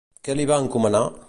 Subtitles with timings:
[0.27, 1.05] Què li va encomanar?